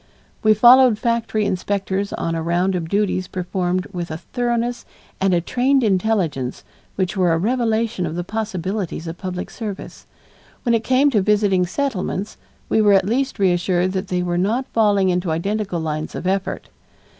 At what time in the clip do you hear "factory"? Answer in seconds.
0.97-1.45